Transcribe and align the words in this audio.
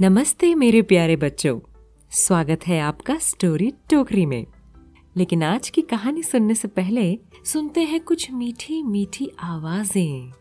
नमस्ते 0.00 0.54
मेरे 0.54 0.82
प्यारे 0.82 1.16
बच्चों। 1.16 1.60
स्वागत 2.10 2.66
है 2.66 2.80
आपका 2.80 3.16
स्टोरी 3.18 3.70
टोकरी 3.90 4.26
में। 4.26 4.46
लेकिन 5.16 5.42
आज 5.42 5.68
की 5.70 5.82
कहानी 5.82 6.22
सुनने 6.22 6.54
से 6.54 6.68
पहले 6.68 7.18
सुनते 7.44 7.80
हैं 7.80 8.00
कुछ 8.00 8.30
मीठी 8.32 8.82
मीठी 8.82 9.30
आवाज़ें। 9.40 10.32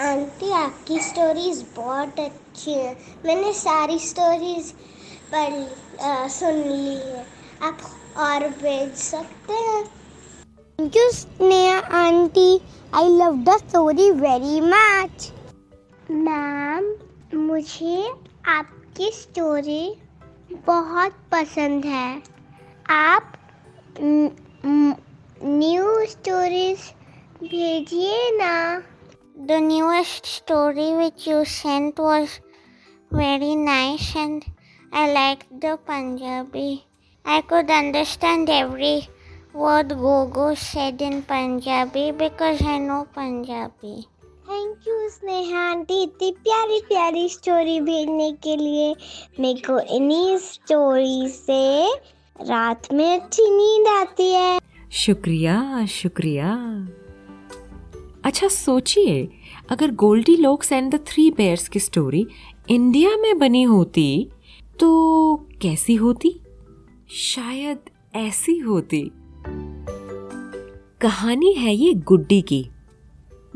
आंटी 0.00 0.50
आपकी 0.50 0.98
स्टोरीज 0.98 1.64
बहुत 1.76 2.20
अच्छी 2.20 2.70
हैं। 2.70 2.96
मैंने 3.26 3.52
सारी 3.52 3.98
स्टोरीज 3.98 4.72
पढ़ 5.34 6.28
सुन 6.28 6.54
ली 6.54 6.94
है। 6.94 7.26
आप 7.62 7.78
और 8.16 8.48
भेज 8.48 8.92
सकते 8.94 9.52
हैं? 9.52 9.84
Thank 10.80 10.96
you 10.96 11.10
Sneha 11.10 11.78
aunty. 11.78 12.60
I 12.94 13.08
love 13.08 13.42
the 13.44 13.56
story 13.58 14.10
very 14.10 14.60
much 14.60 15.32
ma'am 16.10 16.94
मुझे 17.38 18.12
आपकी 18.48 19.10
स्टोरी 19.10 19.96
बहुत 20.66 21.12
पसंद 21.32 21.84
है। 21.84 22.22
आप 22.90 23.32
न्यू 24.00 26.04
स्टोरीज 26.06 26.78
भेजिए 27.42 28.30
ना। 28.38 28.82
The 29.38 29.52
newest 29.62 30.26
story 30.26 30.92
which 30.94 31.28
you 31.28 31.44
sent 31.44 32.00
was 32.00 32.38
very 33.12 33.56
nice 33.56 34.16
and 34.16 34.42
I 34.92 35.12
like 35.12 35.44
the 35.54 35.78
Punjabi 35.88 36.80
I 37.26 37.40
could 37.40 37.70
understand 37.70 38.50
every 38.50 38.96
word 39.56 39.92
go 40.36 40.54
said 40.54 41.02
in 41.02 41.20
Punjabi 41.20 42.10
because 42.12 42.68
I 42.68 42.78
know 42.78 43.02
Punjabi 43.16 44.06
thank 44.44 44.78
you 44.88 45.08
Sneha 45.08 45.70
aunty 45.70 46.02
इतनी 46.02 46.30
प्यारी 46.30 46.80
प्यारी 46.80 47.28
story 47.28 47.80
भेजने 47.80 48.32
के 48.32 48.56
लिए 48.56 48.96
मेरे 49.40 49.60
को 49.60 49.78
इन्हीं 49.80 50.36
story 50.36 51.28
से 51.28 51.92
रात 52.40 52.92
में 52.92 53.20
अच्छी 53.20 53.42
नींद 53.42 53.86
आती 53.86 54.30
है। 54.30 54.60
शुक्रिया 54.92 55.86
शुक्रिया। 55.86 56.54
अच्छा 58.24 58.48
सोचिए, 58.48 59.28
अगर 59.68 59.90
Goldilocks 60.36 60.72
and 60.72 60.94
the 60.94 60.98
three 61.06 61.30
bears 61.30 61.68
की 61.68 61.80
स्टोरी 61.80 62.26
इंडिया 62.68 63.16
में 63.16 63.38
बनी 63.38 63.62
होती 63.62 64.28
तो 64.80 65.36
कैसी 65.62 65.94
होती? 65.94 66.40
शायद 67.10 67.78
ऐसी 68.14 68.58
होती। 68.58 69.10
कहानी 71.00 71.52
है 71.52 71.74
ये 71.74 71.92
गुड्डी 71.92 72.42
की। 72.42 72.70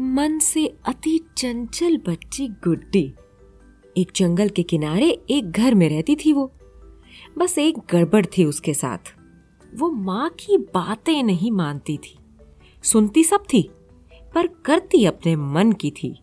मन 0.01 0.39
से 0.39 0.77
अति 0.87 1.21
चंचल 1.37 1.97
बच्ची 1.97 2.49
गुड्डी। 2.49 3.15
एक 3.97 4.11
जंगल 4.17 4.49
के 4.49 4.63
किनारे 4.63 5.23
एक 5.31 5.51
घर 5.51 5.75
में 5.75 5.89
रहती 5.89 6.17
थी 6.17 6.33
वो। 6.33 6.53
बस 7.39 7.59
एक 7.59 7.79
गड़बड़ 7.79 8.27
थी 8.27 8.45
उसके 8.45 8.75
साथ। 8.75 8.99
वो 9.75 9.91
माँ 9.91 10.31
की 10.31 10.57
बातें 10.57 11.23
नहीं 11.23 11.53
मानती 11.53 11.97
थी। 11.97 12.19
सुनती 12.83 13.25
सब 13.25 13.43
थी, 13.53 13.71
पर 14.35 14.47
करती 14.47 15.05
अपने 15.05 15.37
मन 15.37 15.73
की 15.73 15.91
थी। 15.91 16.21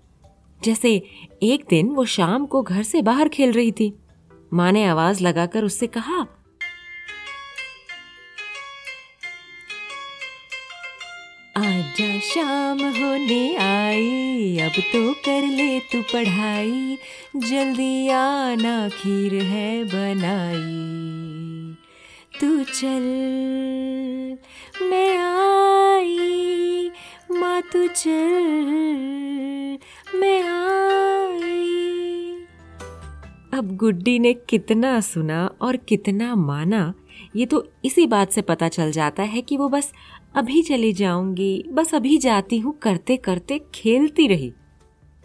जैसे 0.64 1.04
एक 1.44 1.66
दिन 1.70 1.90
वो 1.90 2.06
शाम 2.06 2.46
को 2.46 2.62
घर 2.62 2.84
से 2.84 3.02
बाहर 3.02 3.30
खेल 3.30 3.52
रही 3.52 3.72
थी। 3.72 4.00
माँ 4.54 4.72
ने 4.72 4.86
आवाज़ 4.86 5.24
लगाकर 5.24 5.64
उससे 5.64 5.88
कहा 5.88 6.28
आजा 11.66 12.20
शाम 12.20 12.80
होने 12.80 13.56
आई, 13.56 14.58
अब 14.58 14.72
तो 14.72 15.14
कर 15.14 15.48
ले 15.48 15.80
तू 15.80 16.02
पढ़ाई। 16.02 16.98
जल्दी 17.36 18.10
आना, 18.10 18.90
खीर 18.90 19.34
है 19.44 19.84
बनाई। 19.84 20.96
तू 22.42 22.64
चल, 22.64 23.06
मैं 24.82 25.18
आई। 25.18 26.92
माँ, 27.32 27.62
तू 27.62 27.88
चल, 27.88 28.70
मैं 30.16 30.42
आई। 30.42 30.72
अब 33.54 33.76
गुड्डी 33.76 34.20
ने 34.20 34.34
कितना 34.34 35.00
सुना 35.00 35.50
और 35.62 35.78
कितना 35.78 36.36
माना 36.36 36.94
ये 37.36 37.46
तो 37.46 37.68
इसी 37.86 38.08
बात 38.08 38.32
से 38.32 38.42
पता 38.42 38.68
चल 38.68 38.92
जाता 38.92 39.24
है 39.24 39.42
कि 39.42 39.58
वो 39.58 39.70
बस 39.70 39.94
अभी 40.36 40.62
चली 40.62 40.94
जाऊँगी, 40.94 41.66
बस 41.72 41.96
अभी 41.96 42.18
जाती 42.18 42.58
हूँ 42.58 42.80
करते 42.82 43.18
करते 43.18 43.62
खेलती 43.74 44.28
रही। 44.28 44.54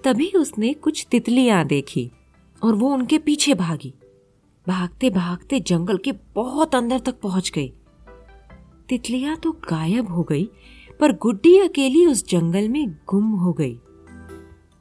तभी 0.05 0.33
उसने 0.37 0.73
कुछ 0.75 1.07
तितलियाँ 1.11 1.65
देखी 1.65 2.11
और 2.63 2.75
वो 2.75 2.93
उनके 2.93 3.19
पीछे 3.19 3.55
भागी। 3.55 3.95
भागते 4.69 5.11
भागते 5.11 5.61
जंगल 5.61 5.97
के 5.97 6.13
बहुत 6.13 6.75
अंदर 6.75 6.99
तक 6.99 7.21
पहुँच 7.21 7.53
गई। 7.55 7.73
तितलियाँ 8.89 9.37
तो 9.37 9.53
गायब 9.53 10.09
हो 10.09 10.23
गई, 10.23 10.49
पर 11.01 11.13
गुड्डी 11.13 11.59
अकेली 11.59 12.07
उस 12.07 12.29
जंगल 12.29 12.69
में 12.69 12.91
गुम 12.91 13.25
हो 13.25 13.53
गई। 13.53 13.79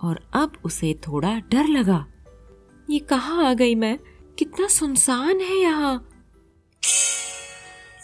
और 0.03 0.29
अब 0.33 0.51
उसे 0.65 0.93
थोड़ा 1.07 1.39
डर 1.39 1.67
लगा। 1.67 2.05
ये 2.89 2.99
कहाँ 2.99 3.45
आ 3.45 3.53
गई 3.53 3.75
मैं? 3.75 3.99
कितना 4.37 4.67
सुनसान 4.67 5.39
है 5.39 5.55
यहाँ। 5.55 6.08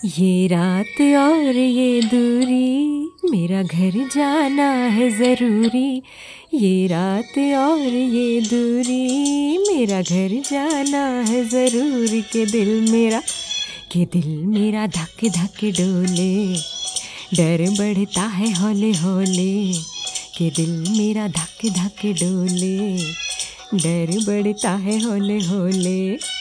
ये 0.05 0.47
रात 0.47 1.01
और 1.01 1.55
ये 1.55 2.01
दूरी, 2.01 3.05
मेरा 3.31 3.63
घर 3.63 4.09
जाना 4.15 4.71
है 4.71 5.11
ज़रूरी। 5.11 6.01
ये 6.53 6.87
रात 6.87 7.37
और 7.37 7.93
ये 7.93 8.41
दूरी, 8.41 9.57
मेरा 9.57 10.01
घर 10.01 10.41
जाना 10.51 11.05
है 11.07 11.49
ज़रूरी। 11.49 12.21
के 12.21 12.45
दिल 12.45 12.91
मेरा, 12.91 13.21
के 13.91 14.05
दिल 14.05 14.27
मेरा 14.27 14.87
धक 14.87 15.25
धक 15.25 15.65
डोले। 15.65 16.53
डर 17.33 17.69
बढ़ता 17.69 18.21
है 18.21 18.53
हौले 18.53 18.91
हौले, 18.91 19.73
के 20.37 20.49
दिल 20.49 20.97
मेरा 20.97 21.27
धक 21.27 21.65
धक 21.65 22.05
डोले। 22.05 22.97
डर 23.77 24.25
बढ़ता 24.25 24.71
है 24.71 25.03
हौले 25.03 25.39
हौले। 25.39 26.34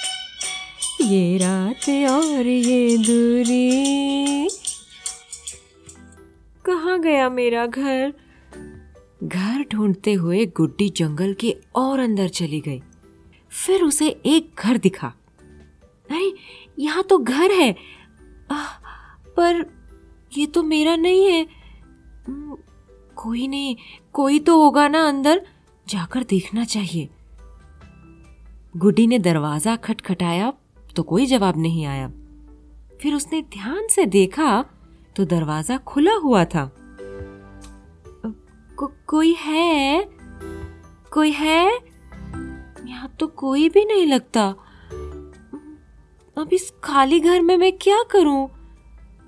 ये 1.04 1.36
रात 1.38 1.88
और 2.10 2.46
ये 2.46 2.96
दूरी। 2.98 4.48
कहाँ 6.64 7.00
गया 7.00 7.28
मेरा 7.28 7.66
घर? 7.66 8.12
घर 9.22 9.64
ढूंढते 9.72 10.12
हुए 10.12 10.46
गुड्डी 10.46 10.88
जंगल 10.88 11.34
के 11.34 11.56
और 11.74 12.00
अंदर 12.00 12.28
चली 12.28 12.60
गई। 12.60 12.80
फिर 13.50 13.82
उसे 13.82 14.08
एक 14.26 14.50
घर 14.58 14.78
दिखा। 14.78 15.12
अरे 16.10 16.32
यहाँ 16.78 17.02
तो 17.02 17.18
घर 17.18 17.52
है। 17.52 17.70
आह, 18.50 18.72
पर 19.28 19.64
ये 20.38 20.46
तो 20.46 20.62
मेरा 20.62 20.96
नहीं 20.96 21.26
है। 21.26 21.46
कोई 23.16 23.48
नहीं 23.48 23.76
कोई 24.12 24.38
तो 24.38 24.62
होगा 24.62 24.88
ना 24.88 25.08
अंदर। 25.08 25.46
जाकर 25.88 26.22
देखना 26.22 26.64
चाहिए। 26.64 27.08
गुड्डी 28.76 29.06
ने 29.06 29.18
दरवाज़ा 29.18 29.76
खटखटाया 29.76 30.52
तो 30.96 31.02
कोई 31.02 31.26
जवाब 31.26 31.58
नहीं 31.58 31.86
आया। 31.86 32.08
फिर 33.02 33.14
उसने 33.14 33.42
ध्यान 33.42 33.86
से 33.88 34.06
देखा 34.06 34.64
तो 35.16 35.24
दरवाज़ा 35.24 35.76
खुला 35.76 36.14
हुआ 36.14 36.44
था। 36.44 36.70
को, 38.76 38.92
कोई 39.06 39.32
है? 39.32 40.08
कोई 41.12 41.30
है? 41.30 41.78
यहाँ 42.86 43.16
तो 43.20 43.26
कोई 43.26 43.68
भी 43.68 43.84
नहीं 43.84 44.06
लगता। 44.06 44.48
अब 46.38 46.48
इस 46.52 46.72
खाली 46.84 47.20
घर 47.20 47.40
में 47.40 47.56
मैं 47.56 47.72
क्या 47.72 48.02
करूँ? 48.02 48.46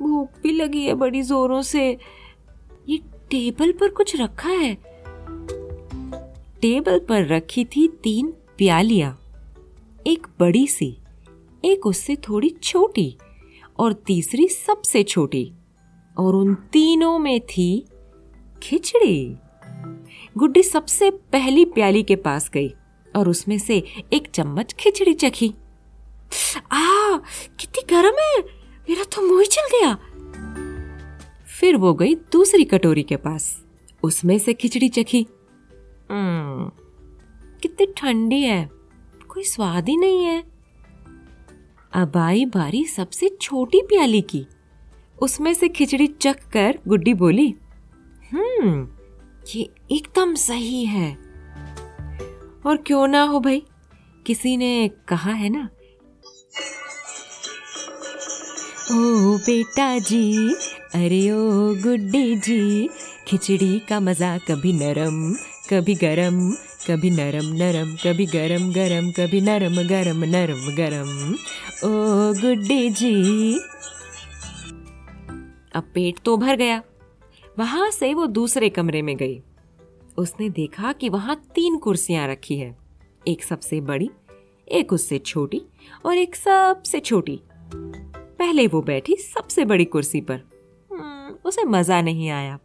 भूख 0.03 0.28
भी 0.43 0.53
लगी 0.53 0.87
है 0.87 0.94
बड़ी 0.94 1.22
जोरों 1.22 1.62
से। 1.62 1.99
ये 2.88 2.97
टेबल 3.31 3.72
पर 3.72 3.88
कुछ 3.88 4.16
रखा 4.21 4.49
है। 4.49 4.75
टेबल 6.62 6.99
पर 6.99 7.26
रखी 7.26 7.65
थी 7.65 7.88
तीन 7.88 8.32
प्यालियाँ। 8.59 9.19
एक 10.06 10.26
बड़ी 10.41 10.67
सी। 10.67 10.96
एक 11.67 11.87
उससे 11.87 12.17
थोड़ी 12.17 12.49
छोटी 12.49 13.19
और 13.79 13.93
तीसरी 13.93 14.49
सबसे 14.49 15.03
छोटी। 15.03 15.53
और 16.19 16.35
उन 16.35 16.55
तीनों 16.55 17.19
में 17.19 17.41
थी 17.41 17.87
खिचड़ी। 18.63 19.37
गुड्डी 20.37 20.63
सबसे 20.63 21.11
पहली 21.11 21.65
प्याली 21.65 22.03
के 22.03 22.17
पास 22.17 22.51
गई 22.51 22.69
और 23.17 23.29
उसमें 23.29 23.59
से 23.59 23.85
एक 24.13 24.31
चम्मच 24.31 24.73
खिचड़ी 24.73 25.15
चखी। 25.15 25.55
आ 26.73 27.17
कितनी 27.61 27.83
गर्म 27.91 28.17
है। 28.19 28.39
मेरा 28.91 29.05
तो 29.05 29.29
मुँह 29.29 29.45
चल 29.45 29.63
गया। 29.63 29.95
फिर 31.61 31.77
वो 31.77 31.95
गई 31.95 32.15
दूसरी 32.15 32.65
कटोरी 32.65 33.03
के 33.03 33.17
पास। 33.17 33.65
उसमें 34.03 34.39
से 34.39 34.55
खिचड़ी 34.55 34.89
चखी। 34.89 35.27
"हम्म, 36.11 36.71
कितनी 37.63 37.87
ठंडी 37.87 38.43
है। 38.43 38.71
कोई 39.29 39.43
स्वाद 39.43 39.89
ही 39.89 39.97
नहीं 39.97 40.25
है। 40.25 40.56
अब 41.93 42.17
आई 42.17 42.44
बारी 42.44 42.85
सबसे 42.85 43.29
छोटी 43.41 43.81
प्याली 43.83 44.21
की। 44.21 44.47
उसमें 45.23 45.55
से 45.55 45.69
खिचड़ी 45.69 46.06
चख 46.06 46.49
कर 46.53 46.79
गुड्डी 46.88 47.15
बोली 47.15 47.55
हम्म 48.33 48.88
ये 49.56 49.62
एकदम 49.93 50.35
सही 50.35 50.85
है। 50.85 51.11
और 52.67 52.77
क्यों 52.77 53.06
ना 53.09 53.23
हो 53.23 53.41
भाई? 53.41 53.62
किसी 54.27 54.56
ने 54.56 54.91
कहा 55.09 55.33
है 55.33 55.49
ना? 55.49 55.69
ओ 58.93 59.37
बेटा 59.39 59.99
जी, 59.99 60.55
अरे 60.94 61.31
ओ 61.31 61.75
गुड्डी 61.82 62.37
जी, 62.37 62.89
खिचड़ी 63.29 63.79
का 63.79 64.00
मज़ा 64.00 64.39
कभी 64.39 64.73
नरम, 64.73 65.32
कभी 65.71 65.94
गरम 65.94 66.41
कभी 66.91 67.11
नरम 67.11 67.44
नरम 67.44 67.97
कभी 67.97 68.27
गरम 68.27 68.73
गरम 68.73 69.11
कभी 69.11 69.41
नरम 69.41 69.75
गरम 69.88 70.25
नरम 70.25 70.75
गरम। 70.77 71.33
ओ 71.85 71.88
गुड्डी 72.33 72.91
जी। 72.91 73.15
अब 75.75 75.85
पेट 75.94 76.19
तो 76.25 76.37
भर 76.37 76.56
गया। 76.56 76.83
वहाँ 77.59 77.91
से 77.91 78.15
वो 78.15 78.27
दूसरे 78.27 78.69
कमरे 78.69 79.03
में 79.03 79.17
गई। 79.17 79.43
उसने 80.19 80.49
देखा 80.49 80.93
कि 80.93 81.09
वहाँ 81.09 81.37
तीन 81.55 81.79
कुर्सियाँ 81.79 82.29
रखी 82.29 82.56
है। 82.56 82.77
एक 83.29 83.44
सबसे 83.44 83.81
बड़ी 83.81 84.11
एक 84.73 84.93
उससे 84.93 85.19
छोटी 85.19 85.62
और 86.06 86.17
एक 86.17 86.37
सबसे 86.37 87.00
छोटी। 87.00 87.41
पहले 88.39 88.67
वो 88.67 88.82
बैठी 88.82 89.17
सबसे 89.17 89.65
बड़ी 89.65 89.85
कुर्सी 89.85 90.21
पर। 90.21 90.41
हम्म, 90.93 91.37
उसे 91.44 91.65
मज़ा 91.65 92.03
नहीं 92.03 92.31
आया। 92.31 92.59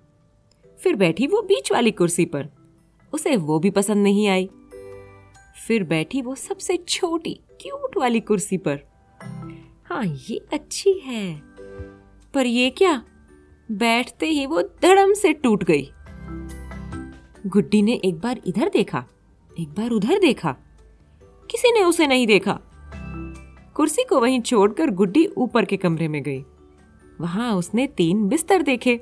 फिर 0.80 0.96
बैठी 0.96 1.28
वो 1.28 1.42
बीच 1.42 1.72
वाली 1.72 1.92
कुर्सी 1.92 2.26
पर। 2.26 2.61
उसे 3.14 3.36
वो 3.36 3.60
भी 3.60 3.70
पसंद 3.70 4.04
नहीं 4.04 4.28
आई। 4.28 4.50
फिर 5.68 5.84
बैठी 5.84 6.22
वो 6.22 6.36
सबसे 6.36 6.78
छोटी 6.78 7.40
क्यूट 7.62 7.98
वाली 7.98 8.20
कुर्सी 8.20 8.58
पर। 8.58 8.80
हाँ 9.86 10.04
ये 10.30 10.46
अच्छी 10.54 10.94
है। 10.94 11.42
पर 12.34 12.46
ये 12.46 12.70
क्या? 12.70 13.04
बैठते 13.72 14.26
ही 14.26 14.46
वो 14.46 14.62
धड़म 14.62 15.14
से 15.14 15.34
टूट 15.34 15.64
गई। 15.64 15.90
गुड्डी 17.48 17.82
ने 17.82 17.94
एक 18.06 18.20
बार 18.20 18.42
इधर 18.48 18.70
देखा, 18.70 19.06
एक 19.60 19.70
बार 19.70 19.90
उधर 19.90 20.20
देखा। 20.20 20.56
किसी 21.50 21.72
ने 21.72 21.84
उसे 21.84 22.08
नहीं 22.08 22.28
देखा। 22.28 22.60
कुर्सी 23.76 24.04
को 24.04 24.20
वहीं 24.20 24.42
छोड़कर 24.42 24.90
गुड्डी 24.90 25.26
ऊपर 25.38 25.66
के 25.66 25.78
कमरे 25.78 26.08
में 26.08 26.22
गई। 26.24 26.44
वहाँ 27.22 27.54
उसने 27.56 27.88
तीन 27.88 28.28
बिस्तर 28.28 28.62
देखे 28.62 29.00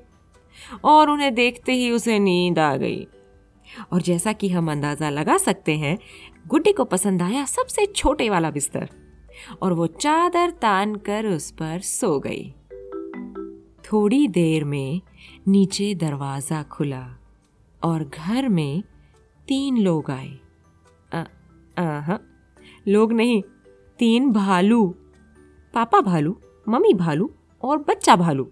और 0.84 1.10
उन्हें 1.10 1.34
देखते 1.36 1.72
ही 1.72 1.92
उसे 1.92 2.20
नींद 2.20 2.60
आ 2.60 2.76
गई। 2.78 3.08
और 3.94 4.02
जैसा 4.02 4.34
कि 4.34 4.50
हम 4.50 4.72
अंदाज़ा 4.72 5.10
लगा 5.10 5.38
सकते 5.38 5.78
हैं 5.78 5.98
गुड्डी 6.48 6.72
को 6.72 6.84
पसंद 6.84 7.22
आया 7.22 7.46
सबसे 7.46 7.86
छोटे 7.86 8.30
वाला 8.30 8.52
बिस्तर। 8.52 8.90
और 9.62 9.74
वो 9.74 9.88
चादर 9.88 10.50
तान 10.52 10.96
कर 10.96 11.26
उस 11.26 11.52
पर 11.52 11.80
सो 11.80 12.20
गई। 12.20 12.54
थोड़ी 13.84 14.28
देर 14.28 14.64
में 14.64 15.02
नीचे 15.48 15.94
दरवाज़ा 15.96 16.64
खुला 16.64 17.08
और 17.84 18.04
घर 18.04 18.50
में 18.50 18.84
तीन 19.48 19.78
लोग 19.78 20.12
आए। 20.12 20.38
आ, 21.14 22.18
लोग 22.88 23.14
नहीं 23.14 23.42
तीन 24.00 24.32
भालू। 24.32 24.96
पापा 25.74 26.02
भालू 26.02 26.38
मम्मी 26.70 26.94
भालू 26.94 27.32
और 27.64 27.78
बच्चा 27.78 28.16
भालू। 28.16 28.44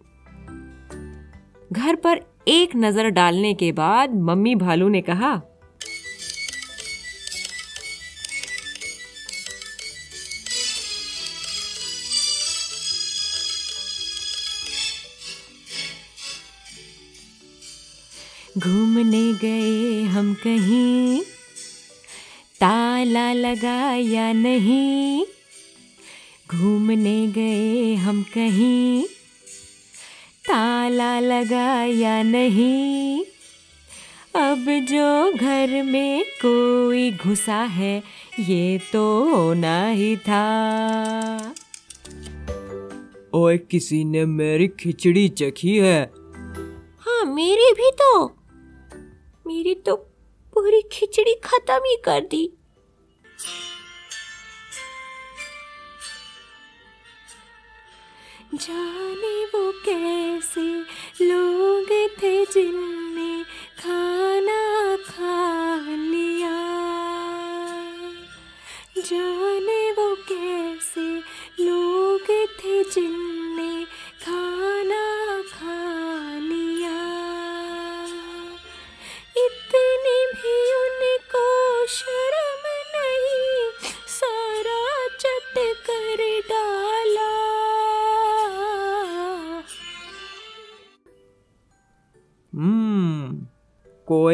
घर 1.71 1.95
पर 1.95 2.21
एक 2.47 2.75
नज़र 2.75 3.09
डालने 3.09 3.53
के 3.53 3.71
बाद 3.71 4.13
मम्मी 4.15 4.55
भालू 4.55 4.87
ने 4.89 5.01
कहा, 5.01 5.35
घूमने 18.57 19.33
गए 19.33 20.03
हम 20.03 20.33
कहीं, 20.33 21.21
ताला 22.61 23.31
लगा 23.33 23.93
या 23.95 24.31
नहीं, 24.33 25.25
घूमने 26.51 27.27
गए 27.27 27.93
हम 27.95 28.23
कहीं 28.33 29.05
ताला 30.47 31.19
लगा 31.19 31.83
या 31.83 32.21
नहीं। 32.23 33.23
अब 34.35 34.65
जो 34.89 35.31
घर 35.31 35.81
में 35.83 36.23
कोई 36.23 37.11
घुसा 37.11 37.61
है 37.71 38.03
ये 38.39 38.77
तो 38.93 39.03
होना 39.29 39.87
ही 39.87 40.15
था। 40.17 40.43
ओए 43.33 43.57
किसी 43.57 44.03
ने 44.03 44.25
मेरी 44.25 44.67
खिचड़ी 44.67 45.27
चखी 45.29 45.77
है? 45.77 46.01
हाँ 46.99 47.23
मेरी 47.25 47.71
भी 47.71 47.91
तो। 47.91 48.25
मेरी 49.47 49.75
तो 49.75 49.95
पूरी 50.53 50.81
खिचड़ी 50.91 51.33
खत्म 51.43 51.79
ही 51.85 51.95
कर 52.05 52.21
दी। 52.21 52.49
जाने 58.55 59.43
वो 59.45 59.71
कैसे 59.85 60.61
लोग 61.21 61.89
थे 62.21 62.33
जिनने 62.45 63.43
खाना 63.79 64.61
खा 65.05 65.75
लिया 65.91 66.55
जाने 69.09 69.79
वो 69.97 70.07
कैसे 70.29 71.07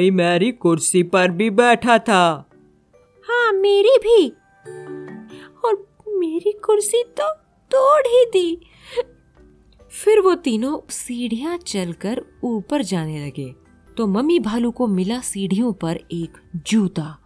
कोई 0.03 0.11
मेरी 0.11 0.51
कुर्सी 0.51 1.03
पर 1.03 1.31
भी 1.31 1.50
बैठा 1.50 1.97
था। 2.00 2.50
हाँ 3.29 3.51
मेरी 3.51 3.97
भी। 3.97 4.29
और 5.65 5.95
मेरी 6.07 6.51
कुर्सी 6.51 7.03
तो 7.03 7.33
तोड़ 7.71 8.01
ही 8.07 8.25
दी। 8.25 8.61
फिर 9.91 10.19
वो 10.19 10.35
तीनों 10.35 10.79
सीढ़ियाँ 10.89 11.57
चलकर 11.57 12.25
ऊपर 12.44 12.81
जाने 12.81 13.25
लगे। 13.25 13.55
तो 13.97 14.07
मम्मी 14.07 14.39
भालू 14.39 14.71
को 14.71 14.88
मिला 14.88 15.19
सीढ़ियों 15.19 15.73
पर 15.73 16.00
एक 16.11 16.38
जूता। 16.55 17.19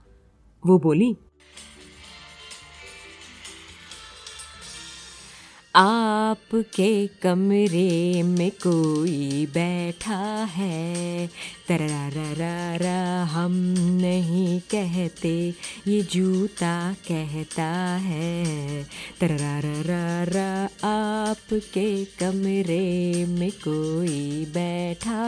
वो 0.65 0.79
बोली 0.79 1.15
आपके 5.79 7.07
कमरे 7.07 8.23
में 8.23 8.51
कोई 8.51 9.45
बैठा 9.45 10.43
है। 10.43 11.27
तररा 11.67 13.23
हम 13.23 13.51
नहीं 14.01 14.59
कहते, 14.59 15.53
ये 15.87 16.01
जूता 16.01 16.93
कहता 16.93 17.95
है। 17.95 18.83
तररा 19.21 20.69
आपके 20.83 22.05
कमरे 22.05 23.25
में 23.25 23.51
कोई 23.51 24.45
बैठा 24.45 25.23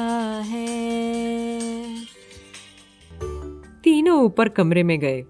है। 0.46 1.60
तीनों 3.84 4.24
ऊपर 4.24 4.50
कमरे 4.50 4.84
में 4.84 5.00
गए। 5.00 5.24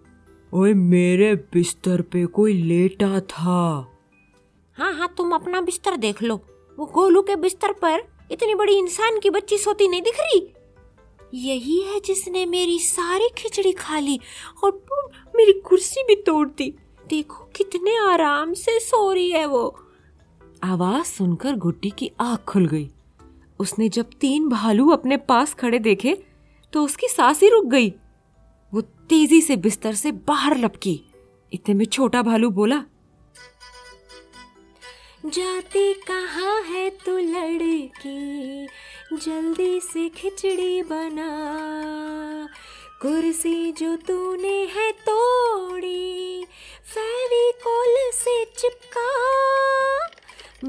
ओए, 0.54 0.74
मेरे 0.74 1.36
बिस्तर 1.36 2.02
पे 2.02 2.26
कोई 2.26 2.54
लेटा 2.54 3.20
था। 3.20 3.88
हाँ 4.80 4.94
हाँ 4.94 5.14
तुम 5.18 5.32
अपना 5.32 5.60
बिस्तर 5.62 5.96
देख 5.98 6.22
लो। 6.24 6.36
वो 6.78 6.86
गोलू 6.86 7.22
के 7.22 7.36
बिस्तर 7.36 7.72
पर 7.74 8.02
इतनी 8.32 8.54
बड़ी 8.56 8.74
इंसान 8.74 9.20
की 9.20 9.30
बच्ची 9.30 9.58
सोती 9.58 9.88
नहीं 9.88 10.02
दिख 10.02 10.20
रही। 10.20 10.40
यही 11.34 11.80
है 11.84 12.00
जिसने 12.00 12.46
मेरी 12.46 12.78
सारी 12.80 13.28
खिचड़ी 13.38 13.72
खा 13.72 14.00
ली 14.00 14.20
और 14.64 14.72
मेरी 15.36 15.54
कुर्सी 15.60 16.04
भी 16.04 16.16
तोड़ 16.16 16.48
दी। 16.48 16.74
देखो 17.10 17.44
कितने 17.56 17.98
आराम 17.98 18.54
से 18.54 18.80
सो 18.80 19.12
रही 19.12 19.30
है 19.32 19.46
वो। 19.46 19.80
आवाज़ 20.64 21.06
सुनकर 21.06 21.56
गुड्डी 21.56 21.90
की 21.90 22.12
आँख 22.20 22.44
खुल 22.44 22.68
गई। 22.68 22.90
उसने 23.60 23.90
जब 23.90 24.10
तीन 24.22 24.48
भालू 24.50 24.90
अपने 24.90 25.18
पास 25.18 25.54
खड़े 25.54 25.80
देखे 25.80 26.14
तो 26.74 26.84
उसकी 26.84 27.08
सांस 27.08 27.42
ही 27.44 27.50
रुक 27.50 27.66
गई। 27.66 27.90
वो 28.74 28.82
तेज़ी 28.82 29.42
से 29.42 29.56
बिस्तर 29.56 29.94
से 29.94 30.12
बाहर 30.12 30.58
लपकी। 30.58 31.00
इतने 31.52 31.76
में 31.76 31.86
छोटा 31.86 32.22
भालू 32.22 32.50
बोला 32.50 32.84
जाती 35.26 35.94
कहाँ 35.94 36.62
है 36.62 36.90
तू 36.90 37.18
लड़की? 37.18 38.68
जल्दी 39.14 39.80
से 39.80 40.10
खिचड़ी 40.10 40.82
बना। 40.82 41.30
कुर्सी 43.02 43.72
जो 43.72 43.96
तूने 43.96 44.66
है 44.66 44.92
तोड़ी 44.92 46.46
फेविकोल 46.84 47.96
से 48.14 48.46
चिपका। 48.46 49.10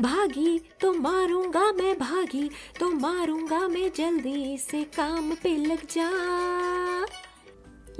भागी 0.01 0.59
तो 0.81 0.93
मारूँगा 0.93 1.73
मैं 1.73 1.99
भागी 1.99 2.51
तो 2.81 2.91
मारूँगा 2.91 3.69
मैं 3.69 3.91
जल्दी 3.97 4.59
से 4.59 4.85
काम 4.85 5.33
पे 5.33 5.57
लग 5.57 5.79
जा। 5.79 6.11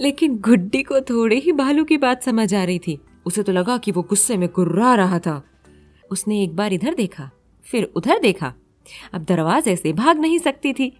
लेकिन 0.01 0.39
गुड्डी 0.39 0.83
को 0.83 1.01
थोड़े 1.01 1.37
ही 1.37 1.53
भालू 1.53 1.85
की 1.85 1.97
बात 1.97 2.23
समझ 2.23 2.55
आ 2.55 2.65
रही 2.65 2.79
थी। 2.79 3.01
उसे 3.27 3.43
तो 3.43 3.53
लगा 3.53 3.79
कि 3.79 3.93
वो 3.93 4.03
गुस्से 4.03 4.37
में 4.37 4.49
गुर्रा 4.49 4.95
रहा 4.95 5.19
था। 5.19 5.47
उसने 6.11 6.43
एक 6.43 6.57
बार 6.57 6.73
इधर 6.73 6.95
देखा, 6.95 7.31
फिर 7.65 7.93
उधर 7.97 8.19
देखा। 8.19 8.53
अब 9.13 9.25
दरवाजे 9.25 9.77
से 9.77 9.93
भाग 9.93 10.19
नहीं 10.19 10.39
सकती 10.39 10.73
थी 10.73 10.93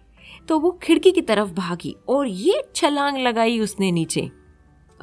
तो 0.47 0.59
वो 0.59 0.71
खिड़की 0.83 1.11
की 1.11 1.21
तरफ़ 1.21 1.49
भागी 1.49 1.95
और 2.09 2.27
ये 2.27 2.61
छलांग 2.75 3.17
लगाई 3.17 3.59
उसने 3.59 3.91
नीचे। 3.91 4.29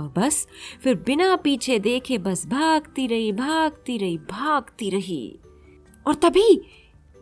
और 0.01 0.13
बस, 0.17 0.47
फिर 0.83 0.95
बिना 0.97 1.35
पीछे 1.37 1.79
देखे 1.79 2.19
बस 2.19 2.47
भागती 2.47 3.07
रही 3.07 3.33
भागती 3.33 3.97
रही 3.99 4.19
भागती 4.19 4.91
रही। 4.91 5.39
और 6.07 6.15
तभी 6.15 6.61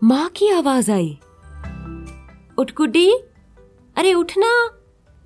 माँ 0.03 0.29
की 0.29 0.51
आवाज़ 0.51 0.91
आई। 0.93 1.19
उठ 2.59 2.73
गुड्डी, 2.75 3.11
अरे 3.97 4.15
उठना 4.15 4.51